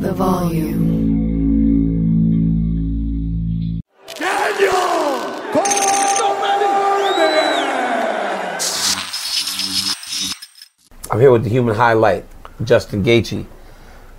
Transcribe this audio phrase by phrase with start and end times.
[0.00, 0.80] The volume.
[4.14, 4.72] Daniel
[11.10, 12.24] I'm here with the human highlight,
[12.64, 13.44] Justin Gaethje.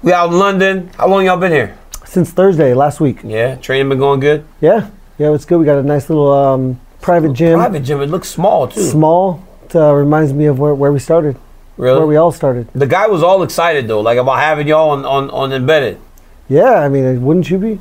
[0.04, 0.92] We out in London.
[0.98, 1.76] How long y'all been here?
[2.06, 3.22] Since Thursday last week.
[3.24, 4.46] Yeah, training been going good.
[4.62, 5.58] Yeah, yeah, it's good.
[5.58, 7.58] We got a nice little um, private gym.
[7.58, 8.02] Private gym.
[8.02, 8.84] It looks small too.
[8.84, 9.44] Small.
[9.66, 11.38] It uh, reminds me of where, where we started.
[11.82, 11.98] Really?
[11.98, 12.68] Where we all started.
[12.76, 15.98] The guy was all excited though, like about having y'all on on, on embedded.
[16.48, 17.80] Yeah, I mean, wouldn't you be?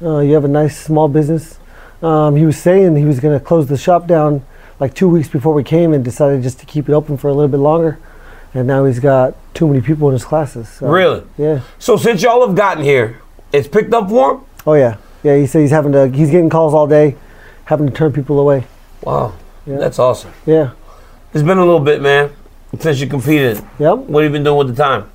[0.00, 1.58] Uh, you have a nice small business.
[2.02, 4.42] Um, he was saying he was going to close the shop down
[4.80, 7.34] like two weeks before we came and decided just to keep it open for a
[7.34, 7.98] little bit longer.
[8.54, 10.68] And now he's got too many people in his classes.
[10.70, 11.22] So, Really?
[11.36, 11.60] Yeah.
[11.78, 13.20] So since y'all have gotten here,
[13.52, 14.40] it's picked up for him.
[14.66, 14.96] Oh yeah.
[15.22, 15.36] Yeah.
[15.36, 16.08] He said he's having to.
[16.08, 17.16] He's getting calls all day,
[17.66, 18.64] having to turn people away.
[19.02, 19.34] Wow,
[19.66, 19.76] Yeah.
[19.76, 20.32] that's awesome.
[20.46, 20.70] Yeah.
[21.34, 22.30] It's been a little bit, man,
[22.78, 23.62] since you competed.
[23.78, 23.98] Yep.
[23.98, 25.10] What have you been doing with the time?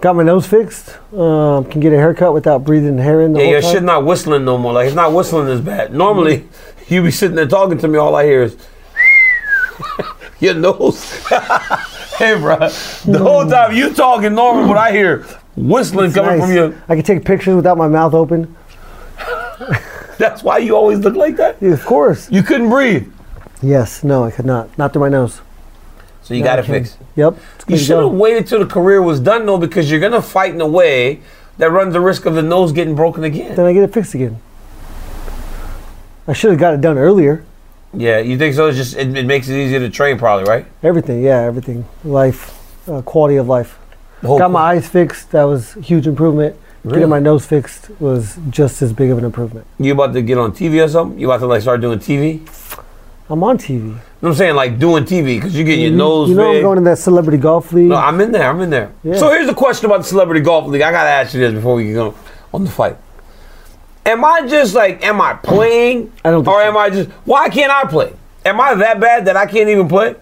[0.00, 0.98] Got my nose fixed.
[1.12, 4.44] Um, can get a haircut without breathing hair in the yeah, your shit not whistling
[4.44, 4.72] no more.
[4.72, 5.94] Like it's not whistling as bad.
[5.94, 6.48] Normally,
[6.88, 7.98] you be sitting there talking to me.
[7.98, 8.56] All I hear is
[10.40, 11.04] your nose.
[12.18, 12.56] hey, bro.
[12.58, 15.24] The whole time you talking normal, but I hear
[15.56, 16.48] whistling It's coming nice.
[16.48, 16.82] from you.
[16.88, 18.56] I can take pictures without my mouth open.
[20.18, 21.56] That's why you always look like that.
[21.60, 22.30] Yeah, of course.
[22.30, 23.12] You couldn't breathe,
[23.62, 24.02] Yes.
[24.02, 24.76] No, I could not.
[24.76, 25.40] Not through my nose.
[26.32, 26.66] So you got can't.
[26.66, 26.98] fixed.
[27.16, 27.36] Yep.
[27.68, 30.60] You should have waited till the career was done, though, because you're gonna fight in
[30.60, 31.20] a way
[31.58, 33.54] that runs the risk of the nose getting broken again.
[33.54, 34.40] Then I get it fixed again.
[36.26, 37.44] I should have got it done earlier.
[37.94, 38.68] Yeah, you think so?
[38.68, 40.66] It's just it, it makes it easier to train, probably, right?
[40.82, 41.22] Everything.
[41.22, 41.84] Yeah, everything.
[42.04, 43.78] Life, uh, quality of life.
[44.22, 45.32] Got my eyes fixed.
[45.32, 46.56] That was a huge improvement.
[46.84, 46.96] Really?
[46.96, 49.66] Getting my nose fixed was just as big of an improvement.
[49.78, 51.18] You about to get on TV or something?
[51.18, 52.40] You about to like start doing TV?
[53.32, 53.70] You I'm on TV.
[53.70, 54.54] You know what I'm saying?
[54.56, 56.56] Like doing TV because you get your you, nose you know big.
[56.58, 57.88] I'm going to that celebrity golf league.
[57.88, 58.50] no, I'm in there.
[58.50, 58.92] I'm in there.
[59.02, 59.16] Yeah.
[59.16, 60.82] So here's the question about the celebrity golf league.
[60.82, 62.14] I gotta ask you this before we go
[62.52, 62.98] on the fight.
[64.04, 66.12] Am I just like, am I playing?
[66.24, 66.68] I don't Or so.
[66.68, 67.08] am I just?
[67.24, 68.12] Why can't I play?
[68.44, 70.14] Am I that bad that I can't even play?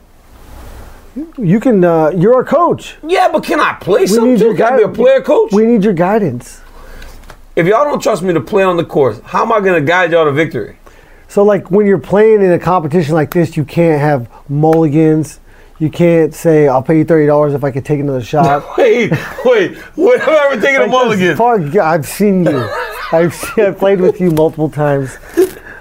[1.36, 1.82] you can.
[1.82, 2.96] Uh, you're our coach.
[3.02, 4.44] Yeah, but can I play something need too?
[4.46, 5.52] your Can I be a player coach?
[5.52, 6.60] We need your guidance.
[7.56, 10.12] if y'all don't trust me to play on the course, how am I gonna guide
[10.12, 10.76] y'all to victory?
[11.30, 15.38] So like when you're playing in a competition like this, you can't have mulligans.
[15.78, 19.12] You can't say, "I'll pay you thirty dollars if I could take another shot." Wait,
[19.44, 20.20] wait, wait!
[20.20, 21.36] I'm ever taking a mulligan.
[21.36, 22.68] fuck, I've seen you.
[23.12, 25.16] I've seen, I've played with you multiple times.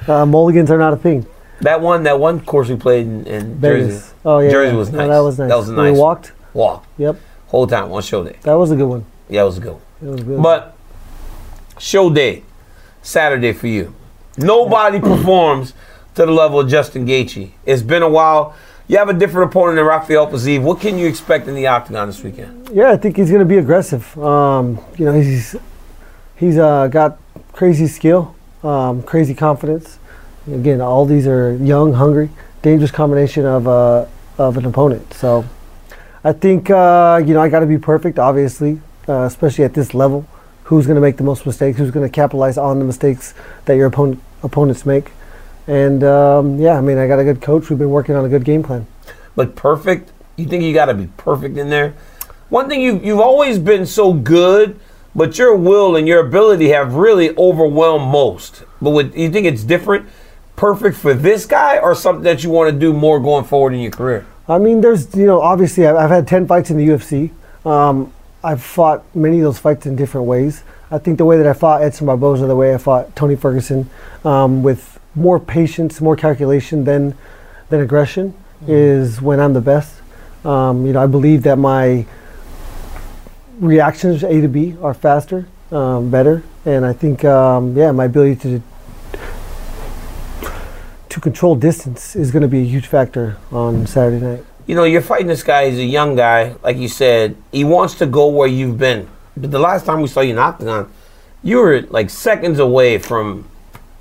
[0.08, 1.26] Uh, mulligans are not a thing.
[1.62, 4.14] That one, that one course we played in, in Jersey.
[4.24, 4.78] Oh yeah, Jersey yeah.
[4.78, 5.08] was No, nice.
[5.10, 5.50] that was nice.
[5.50, 6.32] That was a When we walked.
[6.54, 6.86] walk.
[7.00, 8.38] Yep, Whole time on show day.
[8.44, 9.04] that was a good one.
[9.28, 9.74] Yeah, it was a good.
[9.74, 9.82] One.
[10.02, 10.42] It was good.
[10.44, 10.78] But
[11.80, 12.44] show day,
[13.02, 13.94] Saturday for you.
[14.40, 15.74] Nobody performs
[16.16, 17.52] to the level of Justin Gaethje.
[17.66, 18.56] It's been a while.
[18.88, 20.62] You have a different opponent than Rafael Fiziev.
[20.62, 22.70] What can you expect in the octagon this weekend?
[22.70, 24.18] Yeah, I think he's going to be aggressive.
[24.18, 25.56] Um, you know, he's
[26.38, 27.20] he's uh, got
[27.52, 28.34] crazy skill,
[28.64, 30.00] um, crazy confidence.
[30.48, 32.30] Again, all these are young, hungry,
[32.62, 34.06] dangerous combination of uh,
[34.38, 35.14] of an opponent.
[35.14, 35.46] So,
[36.24, 39.94] I think uh, you know I got to be perfect, obviously, uh, especially at this
[39.94, 40.26] level.
[40.64, 41.78] Who's going to make the most mistakes?
[41.78, 43.34] Who's going to capitalize on the mistakes
[43.66, 45.12] that your opponent opponents make?
[45.68, 47.70] And um, yeah, I mean, I got a good coach.
[47.70, 48.88] We've been working on a good game plan.
[49.36, 50.12] Like perfect?
[50.36, 51.94] You think you got to be perfect in there?
[52.50, 54.80] One thing you you've always been so good,
[55.14, 58.64] but your will and your ability have really overwhelmed most.
[58.82, 60.10] But you think it's different?
[60.56, 63.80] Perfect for this guy, or something that you want to do more going forward in
[63.80, 64.26] your career?
[64.48, 67.32] I mean, there's you know, obviously, I've, I've had ten fights in the UFC.
[67.66, 68.12] Um,
[68.44, 70.64] I've fought many of those fights in different ways.
[70.92, 73.90] I think the way that I fought Edson Barboza, the way I fought Tony Ferguson,
[74.26, 77.16] um, with more patience, more calculation than
[77.70, 78.34] than aggression
[78.64, 78.72] mm-hmm.
[78.72, 80.02] is when I'm the best.
[80.44, 82.06] Um, you know, I believe that my
[83.60, 88.36] reactions A to B are faster, um, better, and I think um, yeah, my ability
[88.42, 88.64] to
[91.10, 94.46] to control distance is going to be a huge factor on Saturday night.
[94.66, 95.70] You know, you're fighting this guy.
[95.70, 97.36] He's a young guy, like you said.
[97.52, 99.10] He wants to go where you've been.
[99.40, 100.92] But the last time we saw you in Octagon,
[101.44, 103.48] you were like seconds away from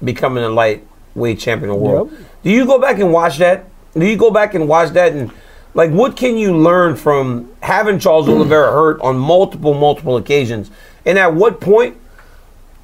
[0.03, 2.11] becoming a lightweight champion of the world.
[2.11, 2.21] Yep.
[2.45, 3.67] Do you go back and watch that?
[3.95, 5.31] Do you go back and watch that and
[5.75, 10.71] like what can you learn from having Charles Oliveira hurt on multiple multiple occasions?
[11.05, 11.97] And at what point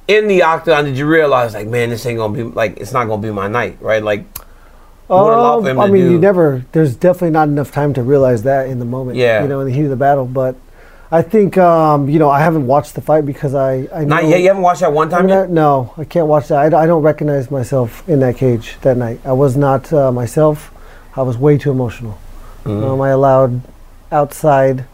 [0.07, 3.05] in the octagon did you realize like man this ain't gonna be like it's not
[3.05, 4.23] gonna be my night right like
[5.09, 6.11] um, I mean, do?
[6.13, 6.65] you never.
[6.71, 9.17] There's definitely not enough time to realize that in the moment.
[9.17, 9.43] Yeah.
[9.43, 10.25] You know, in the heat of the battle.
[10.25, 10.55] But
[11.11, 14.41] I think um, you know I haven't watched the fight because I, I not yet.
[14.41, 15.49] You haven't watched that one time yet.
[15.49, 16.73] No, I can't watch that.
[16.73, 19.19] I, I, don't recognize myself in that cage that night.
[19.23, 20.71] I was not uh, myself.
[21.15, 22.17] I was way too emotional.
[22.63, 22.83] Mm-hmm.
[22.83, 23.61] Um, I allowed
[24.11, 24.85] outside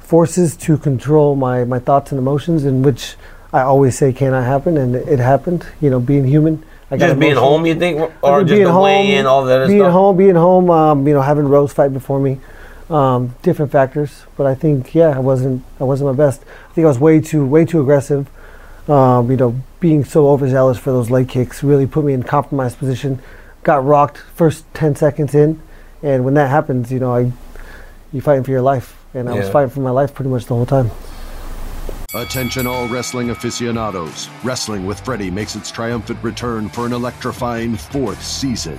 [0.00, 3.16] forces to control my, my thoughts and emotions, in which
[3.52, 5.64] I always say cannot happen, and it happened.
[5.80, 6.64] You know, being human.
[6.90, 9.68] I just being home, you think, or just being the home, and all that.
[9.68, 9.92] Being stuff?
[9.92, 10.70] home, being home.
[10.70, 12.40] Um, you know, having Rose fight before me
[12.90, 14.24] um, different factors.
[14.36, 16.42] But I think, yeah, I wasn't I wasn't my best.
[16.70, 18.28] I think I was way too way too aggressive.
[18.88, 22.78] Um, you know, being so overzealous for those leg kicks really put me in compromised
[22.78, 23.20] position.
[23.62, 25.62] Got rocked first ten seconds in,
[26.02, 27.32] and when that happens, you know, I
[28.12, 29.40] you fighting for your life, and I yeah.
[29.40, 30.90] was fighting for my life pretty much the whole time.
[32.14, 34.28] Attention, all wrestling aficionados.
[34.44, 38.78] Wrestling with Freddie makes its triumphant return for an electrifying fourth season.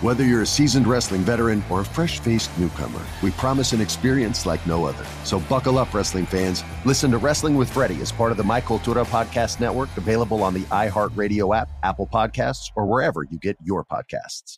[0.00, 4.46] Whether you're a seasoned wrestling veteran or a fresh faced newcomer, we promise an experience
[4.46, 5.04] like no other.
[5.24, 6.64] So buckle up, wrestling fans.
[6.86, 10.54] Listen to Wrestling with Freddie as part of the My Cultura Podcast Network, available on
[10.54, 14.56] the iHeartRadio app, Apple Podcasts, or wherever you get your podcasts.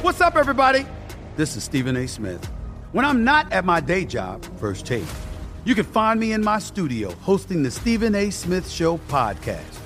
[0.00, 0.86] What's up, everybody?
[1.36, 2.08] This is Stephen A.
[2.08, 2.42] Smith.
[2.92, 5.04] When I'm not at my day job, First Take,
[5.66, 8.30] you can find me in my studio hosting the Stephen A.
[8.30, 9.85] Smith Show podcast.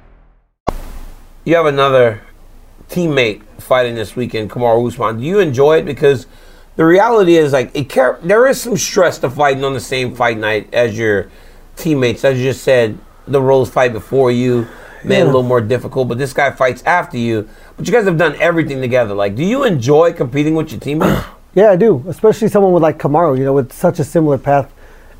[1.43, 2.21] you have another
[2.89, 5.19] teammate fighting this weekend, Kamaru Usman.
[5.19, 5.85] Do you enjoy it?
[5.85, 6.27] Because
[6.75, 10.15] the reality is, like, it car- there is some stress to fighting on the same
[10.15, 11.29] fight night as your
[11.75, 12.23] teammates.
[12.23, 14.67] As you just said, the Rose fight before you
[15.03, 15.21] made yeah.
[15.21, 17.49] it a little more difficult, but this guy fights after you.
[17.77, 19.13] But you guys have done everything together.
[19.13, 21.25] Like, do you enjoy competing with your teammates?
[21.55, 22.03] yeah, I do.
[22.07, 24.71] Especially someone with like Kamaru, you know, with such a similar path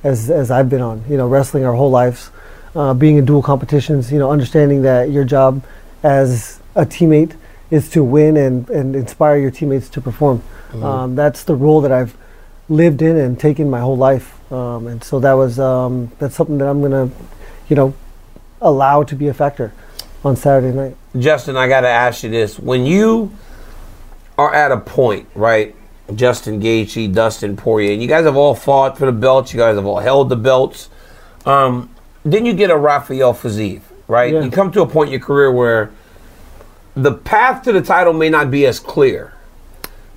[0.04, 1.04] as as I've been on.
[1.10, 2.30] You know, wrestling our whole lives,
[2.76, 4.12] uh, being in dual competitions.
[4.12, 5.64] You know, understanding that your job
[6.04, 7.36] as a teammate
[7.70, 10.40] is to win and, and inspire your teammates to perform.
[10.40, 10.84] Mm-hmm.
[10.84, 12.16] Um, that's the role that I've
[12.70, 14.38] lived in and taken my whole life.
[14.52, 17.10] Um, and so that was um, that's something that I'm gonna,
[17.70, 17.94] you know,
[18.62, 19.74] allow to be a factor
[20.24, 20.98] on Saturday night.
[21.18, 23.32] Justin, I got to ask you this: When you
[24.38, 25.76] are at a point, right?
[26.16, 29.54] Justin Gaethje, Dustin Poirier, and you guys have all fought for the belts.
[29.54, 30.90] You guys have all held the belts.
[31.46, 31.90] Um,
[32.26, 33.82] then you get a Rafael Fiziev
[34.12, 34.34] right?
[34.34, 34.44] Yeah.
[34.44, 35.92] You come to a point in your career where
[36.96, 39.34] the path to the title may not be as clear.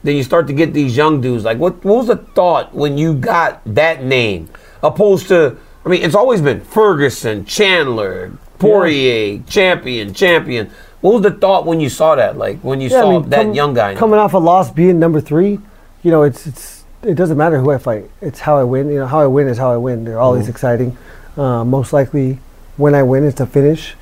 [0.02, 1.44] Then you start to get these young dudes.
[1.44, 4.50] Like, what, what was the thought when you got that name?
[4.82, 9.42] Opposed to, I mean, it's always been Ferguson, Chandler, Poirier, yeah.
[9.48, 10.70] champion, champion.
[11.00, 12.36] What was the thought when you saw that?
[12.36, 14.70] Like when you yeah, saw I mean, that com- young guy coming off a loss,
[14.70, 15.58] being number three.
[16.02, 18.10] You know, it's it's it doesn't matter who I fight.
[18.22, 18.88] It's how I win.
[18.88, 20.04] You know, how I win is how I win.
[20.04, 20.50] They're always mm-hmm.
[20.50, 20.98] exciting.
[21.36, 22.38] Uh, most likely,
[22.76, 23.94] when I win It's to finish.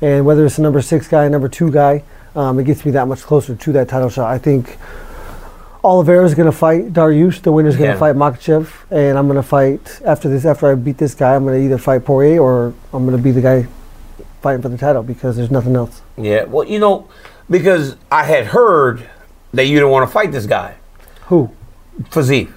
[0.00, 2.04] And whether it's a number six guy, number two guy,
[2.36, 4.30] um, it gets me that much closer to that title shot.
[4.30, 4.78] I think
[5.82, 7.42] Oliveira is going to fight Dariush.
[7.42, 10.44] The winner is going to fight Makhachev, and I'm going to fight after this.
[10.44, 13.22] After I beat this guy, I'm going to either fight Poirier or I'm going to
[13.22, 13.66] be the guy
[14.40, 16.02] fighting for the title because there's nothing else.
[16.16, 17.08] Yeah, well, you know,
[17.50, 19.08] because I had heard
[19.52, 20.76] that you didn't want to fight this guy.
[21.26, 21.50] Who?
[22.02, 22.50] Fiziev.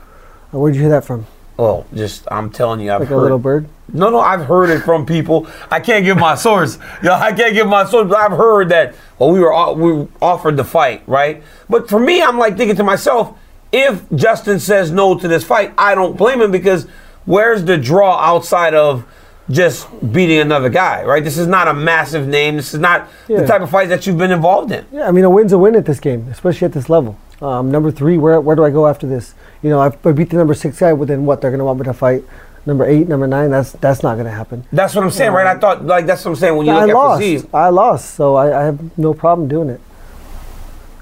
[0.52, 1.26] Where'd you hear that from?
[1.58, 3.68] Oh, just I'm telling you, I've like heard, a little bird.
[3.94, 5.48] No, no, I've heard it from people.
[5.70, 6.78] I can't give my source.
[7.04, 8.96] Yo, I can't give my source, but I've heard that.
[9.20, 11.44] Well, we were we were offered the fight, right?
[11.70, 13.38] But for me, I'm like thinking to myself,
[13.72, 16.88] if Justin says no to this fight, I don't blame him because
[17.26, 19.06] where's the draw outside of
[19.50, 21.24] just beating another guy, right?
[21.24, 22.56] This is not a massive name.
[22.56, 23.42] This is not yeah.
[23.42, 24.86] the type of fight that you've been involved in.
[24.92, 27.18] Yeah, I mean, a win's a win at this game, especially at this level.
[27.42, 29.34] Um, number three, where where do I go after this?
[29.64, 31.42] You know, I, I beat the number six guy, but then what?
[31.42, 32.24] They're going to want me to fight
[32.66, 33.52] number eight, number nine.
[33.52, 34.66] That's that's not going to happen.
[34.72, 35.48] That's what I'm saying, um, right?
[35.48, 37.22] I thought like that's what I'm saying when you I look lost.
[37.22, 37.50] at Fiziev.
[37.54, 39.82] I lost, so I, I have no problem doing it.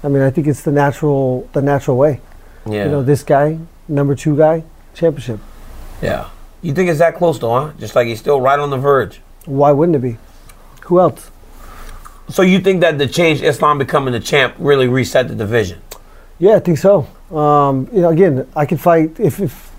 [0.02, 2.20] I mean, I think it's the natural the natural way.
[2.66, 2.84] Yeah.
[2.84, 4.64] You know, this guy, number two guy,
[4.94, 5.40] championship.
[6.02, 6.30] Yeah.
[6.62, 7.72] You think it's that close though, huh?
[7.78, 9.20] Just like he's still right on the verge.
[9.46, 10.18] Why wouldn't it be?
[10.82, 11.30] Who else?
[12.28, 15.80] So you think that the change Islam becoming the champ really reset the division?
[16.38, 17.08] Yeah, I think so.
[17.36, 19.69] Um, you know, again, I could fight if, if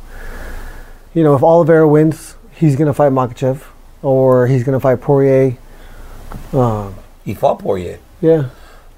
[1.13, 3.63] you know if Oliveira wins, he's gonna fight Makhachev
[4.01, 5.57] or he's gonna fight Poirier.
[6.53, 7.99] Um, he fought Poirier.
[8.21, 8.49] Yeah.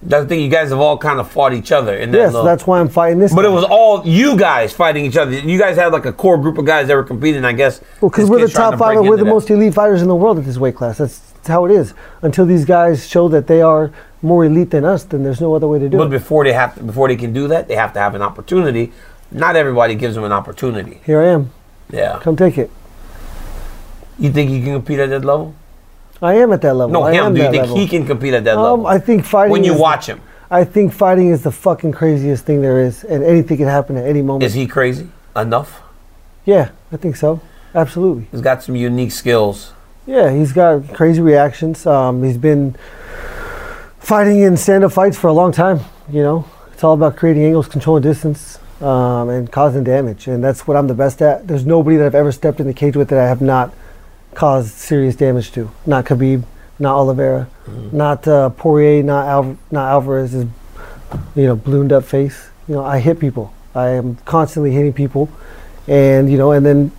[0.05, 0.41] That's the thing.
[0.41, 1.95] You guys have all kind of fought each other.
[1.95, 3.33] In that yes, little, that's why I'm fighting this.
[3.33, 3.49] But guy.
[3.49, 5.31] it was all you guys fighting each other.
[5.31, 7.45] You guys had like a core group of guys that were competing.
[7.45, 7.81] I guess.
[8.01, 8.99] Well, because we're the top five.
[8.99, 9.29] We're the that.
[9.29, 10.97] most elite fighters in the world at this weight class.
[10.97, 11.93] That's, that's how it is.
[12.21, 13.91] Until these guys show that they are
[14.21, 16.09] more elite than us, then there's no other way to do but it.
[16.09, 18.21] But before they have, to, before they can do that, they have to have an
[18.21, 18.91] opportunity.
[19.31, 20.99] Not everybody gives them an opportunity.
[21.05, 21.51] Here I am.
[21.89, 22.19] Yeah.
[22.21, 22.71] Come take it.
[24.19, 25.55] You think you can compete at that level?
[26.21, 26.93] I am at that level.
[26.93, 27.33] No, I him.
[27.33, 27.75] Do you think level.
[27.77, 28.87] he can compete at that um, level?
[28.87, 29.51] I think fighting.
[29.51, 30.21] When you watch him.
[30.49, 34.05] I think fighting is the fucking craziest thing there is, and anything can happen at
[34.05, 34.43] any moment.
[34.43, 35.81] Is he crazy enough?
[36.45, 37.41] Yeah, I think so.
[37.73, 38.27] Absolutely.
[38.31, 39.73] He's got some unique skills.
[40.05, 41.85] Yeah, he's got crazy reactions.
[41.87, 42.75] Um, he's been
[43.99, 45.79] fighting in stand-up fights for a long time.
[46.11, 50.67] You know, it's all about creating angles, controlling distance, um, and causing damage, and that's
[50.67, 51.47] what I'm the best at.
[51.47, 53.73] There's nobody that I've ever stepped in the cage with that I have not
[54.33, 55.71] caused serious damage to.
[55.85, 56.43] Not Khabib,
[56.79, 57.95] not Oliveira, mm-hmm.
[57.95, 60.47] not uh, Poirier, not Al- not Alvarez's,
[61.35, 62.49] you know, ballooned up face.
[62.67, 63.53] You know, I hit people.
[63.73, 65.29] I am constantly hitting people,
[65.87, 66.91] and you know, and then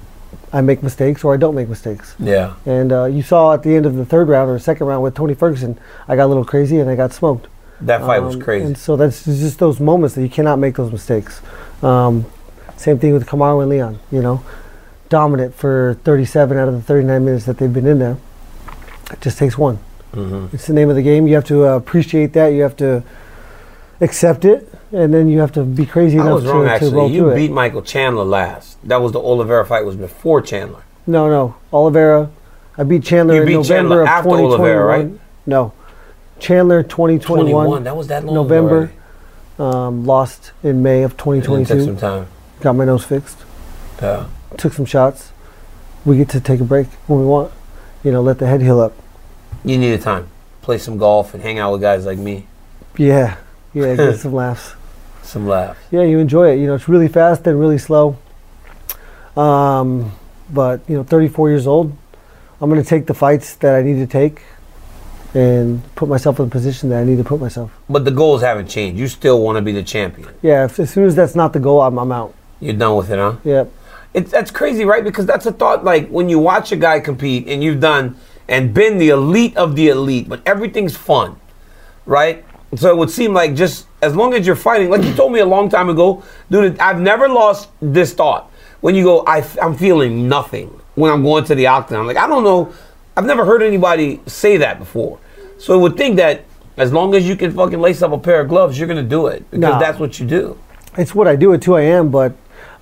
[0.54, 2.14] I make mistakes or I don't make mistakes.
[2.18, 2.54] Yeah.
[2.64, 5.14] And uh, you saw at the end of the third round or second round with
[5.14, 7.48] Tony Ferguson, I got a little crazy and I got smoked.
[7.80, 8.64] That fight um, was crazy.
[8.64, 11.42] And so that's just those moments that you cannot make those mistakes.
[11.82, 12.26] Um,
[12.76, 13.98] same thing with Kamaru and Leon.
[14.10, 14.44] You know,
[15.08, 18.16] dominant for 37 out of the 39 minutes that they've been in there.
[19.10, 19.78] It just takes one.
[20.12, 20.54] Mm-hmm.
[20.54, 21.26] It's the name of the game.
[21.26, 22.48] You have to uh, appreciate that.
[22.48, 23.02] You have to
[24.00, 26.90] accept it, and then you have to be crazy I enough was to, wrong to
[26.90, 27.10] roll.
[27.10, 27.52] You beat it.
[27.52, 28.78] Michael Chandler last.
[28.86, 29.84] That was the Oliveira fight.
[29.84, 30.82] Was before Chandler.
[31.06, 32.30] No, no, Oliveira.
[32.76, 34.60] I beat Chandler You in beat November Chandler of after 2021.
[34.60, 35.20] Oliveira, right?
[35.46, 35.72] No,
[36.38, 37.50] Chandler 2021.
[37.50, 37.84] 21.
[37.84, 38.92] That was that November.
[39.58, 42.00] Um, lost in May of It took some 2022.
[42.00, 42.26] time.
[42.60, 43.38] Got my nose fixed.
[44.02, 44.26] Yeah.
[44.56, 45.30] Took some shots.
[46.04, 47.52] We get to take a break when we want.
[48.02, 48.92] You know, let the head heal up.
[49.64, 50.28] You need needed time.
[50.60, 52.46] Play some golf and hang out with guys like me.
[52.96, 53.36] Yeah,
[53.74, 54.72] yeah, get some laughs.
[55.22, 55.78] Some laughs.
[55.90, 56.58] Yeah, you enjoy it.
[56.58, 58.18] You know, it's really fast and really slow.
[59.36, 60.12] Um,
[60.50, 61.96] but you know, 34 years old,
[62.60, 64.42] I'm going to take the fights that I need to take,
[65.34, 67.76] and put myself in the position that I need to put myself.
[67.88, 68.98] But the goals haven't changed.
[68.98, 70.28] You still want to be the champion.
[70.42, 72.34] Yeah, if, as soon as that's not the goal, I'm, I'm out.
[72.60, 73.36] You're done with it, huh?
[73.44, 73.64] Yeah.
[74.14, 75.02] It's that's crazy, right?
[75.02, 75.84] Because that's a thought.
[75.84, 78.16] Like when you watch a guy compete and you've done
[78.48, 81.40] and been the elite of the elite, but everything's fun,
[82.06, 82.44] right?
[82.76, 85.40] So it would seem like just as long as you're fighting, like you told me
[85.40, 86.78] a long time ago, dude.
[86.78, 88.50] I've never lost this thought.
[88.80, 92.02] When you go, I, am feeling nothing when I'm going to the octagon.
[92.02, 92.72] I'm like I don't know,
[93.16, 95.18] I've never heard anybody say that before.
[95.58, 96.44] So I would think that
[96.76, 99.26] as long as you can fucking lace up a pair of gloves, you're gonna do
[99.28, 99.78] it because Nah.
[99.78, 100.58] that's what you do.
[100.96, 101.52] It's what I do.
[101.52, 102.08] It's who I am.
[102.10, 102.32] But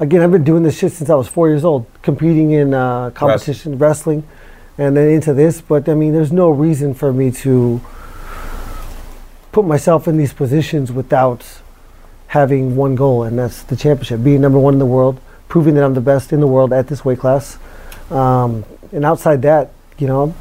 [0.00, 3.10] again, I've been doing this shit since I was four years old, competing in uh,
[3.10, 4.24] competition, wrestling,
[4.78, 5.60] and then into this.
[5.60, 7.80] But I mean, there's no reason for me to
[9.52, 11.60] put myself in these positions without
[12.28, 15.84] having one goal, and that's the championship, being number one in the world, proving that
[15.84, 17.58] I'm the best in the world at this weight class.
[18.10, 20.34] Um, and outside that, you know,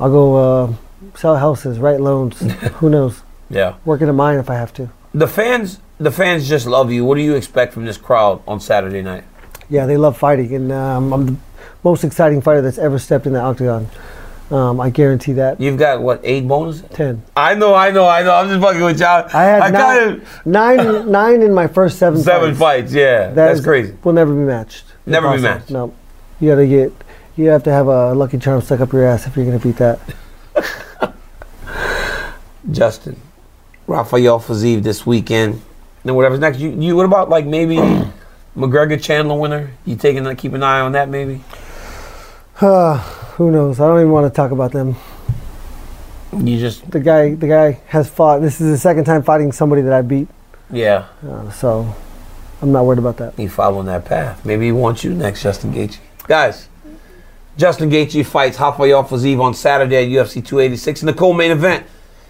[0.00, 0.72] I'll go uh,
[1.16, 2.38] sell houses, write loans.
[2.80, 3.22] Who knows?
[3.50, 3.74] Yeah.
[3.84, 4.90] Work in a mine if I have to.
[5.14, 7.04] The fans, the fans just love you.
[7.04, 9.24] What do you expect from this crowd on Saturday night?
[9.70, 11.36] Yeah, they love fighting, and um, I'm the
[11.84, 13.88] most exciting fighter that's ever stepped in the octagon.
[14.50, 15.60] Um, I guarantee that.
[15.60, 16.82] You've got what eight bonuses?
[16.94, 17.22] Ten.
[17.36, 18.34] I know, I know, I know.
[18.34, 19.28] I'm just fucking with y'all.
[19.34, 22.18] I had I nine, kinda- nine, nine in my first seven.
[22.22, 22.92] seven fights.
[22.94, 23.94] Yeah, That that's is- crazy.
[24.04, 24.84] Will never be matched.
[25.04, 25.68] Never be matched.
[25.70, 25.92] No,
[26.40, 26.92] you gotta get.
[27.36, 29.76] You have to have a lucky charm stuck up your ass if you're gonna beat
[29.76, 30.00] that.
[32.70, 33.20] Justin,
[33.86, 35.62] Rafael Fiziev this weekend,
[36.04, 36.58] and whatever's next.
[36.58, 37.76] You, you what about like maybe
[38.56, 39.70] McGregor Chandler winner?
[39.84, 40.38] You taking that?
[40.38, 41.42] Keep an eye on that maybe.
[43.38, 43.78] Who knows?
[43.78, 44.96] I don't even want to talk about them.
[46.36, 48.40] You just The guy, the guy has fought.
[48.40, 50.28] This is the second time fighting somebody that I beat.
[50.70, 51.06] yeah.
[51.26, 51.94] Uh, so
[52.60, 53.34] I'm not worried about that.
[53.36, 54.44] He following that path.
[54.44, 55.98] Maybe he wants you next, Justin Gaethje.
[56.26, 56.68] Guys,
[57.56, 61.86] Justin Gaethje fights Rafael Fiziev on Saturday at UFC 286 in the co-main event.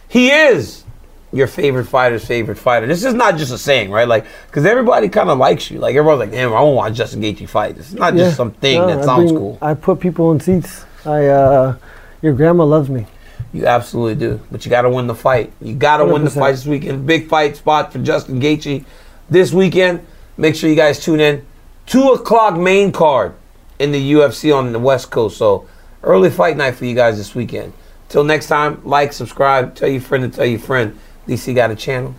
[0.08, 0.84] He is
[1.32, 2.86] your favorite fighter's favorite fighter.
[2.86, 4.08] This is not just a saying, right?
[4.08, 5.78] Like, because everybody kind of likes you.
[5.78, 7.76] Like, everyone's like, damn, I want to watch Justin Gaethje fight.
[7.76, 8.24] It's not Yeah.
[8.24, 9.58] just some thing No, that I sounds bring- cool.
[9.60, 10.84] I put people in seats.
[11.04, 11.74] I, uh,
[12.22, 13.06] your grandma loves me.
[13.52, 14.40] You absolutely do.
[14.50, 15.52] But you got to win the fight.
[15.60, 17.06] You got to win the fight this weekend.
[17.06, 18.84] Big fight spot for Justin Gaethje
[19.30, 20.00] this weekend.
[20.38, 21.42] Make sure you guys tune in.
[21.86, 23.34] Two o'clock main card
[23.78, 25.36] in the UFC on the West Coast.
[25.38, 25.66] So
[26.02, 27.72] early fight night for you guys this weekend.
[28.08, 30.98] Till next time, like, subscribe, tell your friend to tell your friend.
[31.26, 32.14] DC got a channel.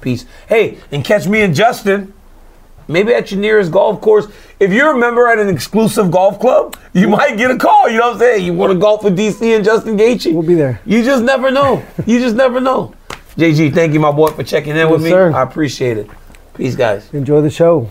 [0.00, 0.26] Peace.
[0.48, 2.12] Hey, and catch me and Justin.
[2.88, 4.26] Maybe at your nearest golf course.
[4.60, 7.88] If you're a member at an exclusive golf club, you might get a call.
[7.88, 8.44] You know what I'm saying?
[8.44, 10.32] You want to golf with DC and Justin Gaethje?
[10.32, 10.80] We'll be there.
[10.84, 11.82] You just never know.
[12.04, 12.94] You just never know.
[13.36, 15.10] JG, thank you, my boy, for checking in with me.
[15.10, 15.32] sir.
[15.32, 16.10] I appreciate it.
[16.54, 17.08] Peace, guys.
[17.14, 17.90] Enjoy the show.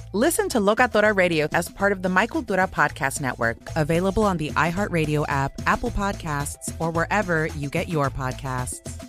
[0.13, 4.49] Listen to Locatora Radio as part of the My Cultura Podcast Network, available on the
[4.49, 9.01] iHeartRadio app, Apple Podcasts, or wherever you get your podcasts.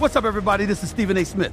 [0.00, 0.64] What's up, everybody?
[0.64, 1.24] This is Stephen A.
[1.24, 1.52] Smith,